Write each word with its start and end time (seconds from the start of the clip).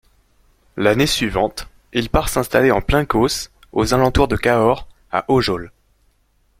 L'année 0.77 1.05
suivante, 1.05 1.67
il 1.93 2.09
part 2.09 2.27
s'installer 2.27 2.71
en 2.71 2.81
plein 2.81 3.05
Causse, 3.05 3.51
aux 3.71 3.93
alentours 3.93 4.27
de 4.27 4.35
Cahors, 4.35 4.87
à 5.11 5.25
Aujols. 5.29 5.71